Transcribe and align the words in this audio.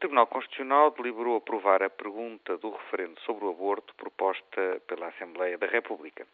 Tribunal 0.00 0.28
Constitucional 0.28 0.92
deliberou 0.92 1.36
aprovar 1.36 1.82
a 1.82 1.90
pergunta 1.90 2.56
do 2.56 2.70
referendo 2.70 3.20
sobre 3.20 3.44
o 3.44 3.50
aborto 3.50 3.94
proposta 3.96 4.80
pela 4.88 5.08
Assembleia 5.08 5.58
da 5.58 5.66
República. 5.66 6.26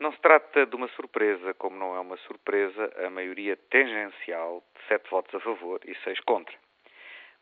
Não 0.00 0.10
se 0.10 0.18
trata 0.22 0.64
de 0.64 0.74
uma 0.74 0.88
surpresa, 0.88 1.52
como 1.52 1.76
não 1.76 1.94
é 1.94 2.00
uma 2.00 2.16
surpresa 2.16 2.90
a 3.04 3.10
maioria 3.10 3.58
tangencial 3.68 4.64
de 4.74 4.88
sete 4.88 5.10
votos 5.10 5.34
a 5.34 5.40
favor 5.40 5.80
e 5.84 5.94
seis 5.96 6.18
contra. 6.20 6.56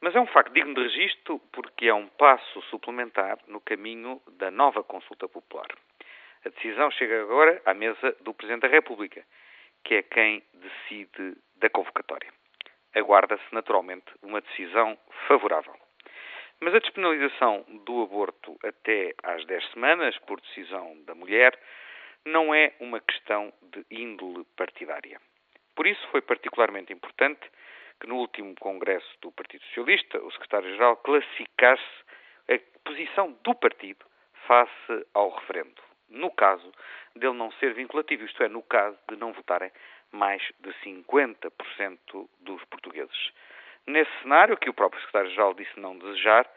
Mas 0.00 0.16
é 0.16 0.20
um 0.20 0.26
facto 0.26 0.52
digno 0.52 0.74
de 0.74 0.82
registro 0.82 1.38
porque 1.52 1.86
é 1.86 1.94
um 1.94 2.08
passo 2.08 2.60
suplementar 2.62 3.38
no 3.46 3.60
caminho 3.60 4.20
da 4.32 4.50
nova 4.50 4.82
consulta 4.82 5.28
popular. 5.28 5.68
A 6.44 6.48
decisão 6.48 6.90
chega 6.90 7.22
agora 7.22 7.62
à 7.64 7.72
mesa 7.72 8.16
do 8.20 8.34
Presidente 8.34 8.62
da 8.62 8.68
República, 8.68 9.24
que 9.84 9.94
é 9.94 10.02
quem 10.02 10.42
decide 10.54 11.36
da 11.54 11.70
convocatória 11.70 12.15
aguarda-se 13.06 13.44
naturalmente 13.52 14.06
uma 14.20 14.40
decisão 14.40 14.98
favorável. 15.28 15.74
Mas 16.60 16.74
a 16.74 16.80
despenalização 16.80 17.64
do 17.84 18.02
aborto 18.02 18.58
até 18.64 19.14
às 19.22 19.44
10 19.46 19.70
semanas, 19.72 20.18
por 20.26 20.40
decisão 20.40 20.96
da 21.04 21.14
mulher, 21.14 21.56
não 22.24 22.52
é 22.52 22.72
uma 22.80 23.00
questão 23.00 23.52
de 23.62 23.86
índole 23.90 24.44
partidária. 24.56 25.20
Por 25.76 25.86
isso 25.86 26.04
foi 26.08 26.20
particularmente 26.20 26.92
importante 26.92 27.48
que 28.00 28.08
no 28.08 28.16
último 28.16 28.54
congresso 28.58 29.08
do 29.20 29.30
Partido 29.30 29.62
Socialista, 29.66 30.18
o 30.22 30.32
secretário-geral 30.32 30.96
classificasse 30.96 31.82
a 32.48 32.58
posição 32.84 33.32
do 33.44 33.54
partido 33.54 34.04
face 34.46 35.06
ao 35.14 35.30
referendo. 35.30 35.82
No 36.08 36.30
caso 36.30 36.70
dele 37.14 37.34
não 37.34 37.50
ser 37.52 37.74
vinculativo, 37.74 38.24
isto 38.24 38.42
é, 38.42 38.48
no 38.48 38.62
caso 38.62 38.98
de 39.08 39.16
não 39.16 39.32
votarem 39.32 39.70
mais 40.12 40.42
de 40.60 40.72
50% 40.84 42.28
dos 42.40 42.64
portugueses. 42.64 43.32
Nesse 43.86 44.10
cenário, 44.22 44.56
que 44.56 44.70
o 44.70 44.74
próprio 44.74 45.00
secretário-geral 45.00 45.54
disse 45.54 45.78
não 45.78 45.96
desejar, 45.98 46.48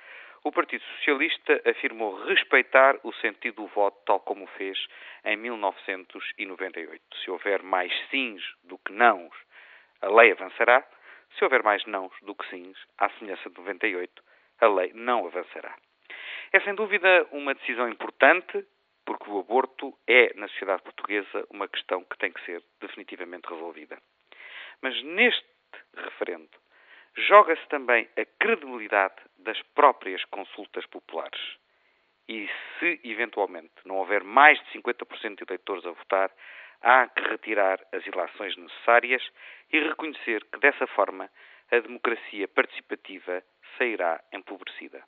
o 0.44 0.52
Partido 0.52 0.84
Socialista 0.96 1.62
afirmou 1.66 2.24
respeitar 2.26 2.98
o 3.04 3.14
sentido 3.14 3.56
do 3.64 3.68
voto 3.68 3.98
tal 4.06 4.20
como 4.22 4.48
fez 4.48 4.78
em 5.26 5.36
1998. 5.36 7.02
Se 7.24 7.30
houver 7.30 7.62
mais 7.62 7.92
sims 8.10 8.44
do 8.64 8.78
que 8.78 8.94
nãos, 8.94 9.36
a 10.02 10.08
lei 10.10 10.32
avançará. 10.32 10.84
Se 11.38 11.44
houver 11.44 11.62
mais 11.62 11.86
nãos 11.86 12.14
do 12.22 12.34
que 12.34 12.50
sims, 12.50 12.78
à 12.98 13.10
semelhança 13.12 13.50
de 13.50 13.58
98, 13.58 14.24
a 14.62 14.68
lei 14.68 14.92
não 14.94 15.28
avançará. 15.28 15.76
É 16.52 16.60
sem 16.62 16.74
dúvida 16.74 17.28
uma 17.32 17.54
decisão 17.54 17.88
importante 17.90 18.66
porque 19.10 19.28
o 19.32 19.40
aborto 19.40 19.98
é, 20.06 20.32
na 20.36 20.48
sociedade 20.50 20.84
portuguesa, 20.84 21.44
uma 21.50 21.68
questão 21.68 22.04
que 22.04 22.16
tem 22.20 22.32
que 22.32 22.46
ser 22.46 22.64
definitivamente 22.80 23.50
resolvida. 23.50 23.98
Mas 24.84 25.02
neste 25.02 25.48
referendo 25.96 26.48
joga-se 27.28 27.68
também 27.70 28.08
a 28.16 28.24
credibilidade 28.40 29.16
das 29.40 29.60
próprias 29.74 30.24
consultas 30.26 30.86
populares. 30.86 31.42
E 32.28 32.48
se, 32.78 33.02
eventualmente, 33.04 33.74
não 33.84 33.98
houver 33.98 34.24
mais 34.24 34.60
de 34.60 34.80
50% 34.80 35.38
de 35.38 35.44
eleitores 35.44 35.88
a 35.88 35.92
votar, 35.92 36.32
há 36.84 37.08
que 37.08 37.22
retirar 37.30 37.80
as 37.92 38.06
ilações 38.06 38.56
necessárias 38.58 39.28
e 39.74 39.80
reconhecer 39.80 40.46
que, 40.52 40.60
dessa 40.60 40.86
forma, 40.86 41.28
a 41.72 41.80
democracia 41.80 42.48
participativa 42.48 43.44
sairá 43.76 44.24
empobrecida. 44.32 45.04